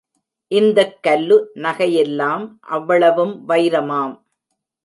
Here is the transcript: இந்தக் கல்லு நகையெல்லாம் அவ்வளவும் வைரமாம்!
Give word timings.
இந்தக் 0.51 0.95
கல்லு 1.03 1.37
நகையெல்லாம் 1.55 2.45
அவ்வளவும் 2.69 3.35
வைரமாம்! 3.47 4.15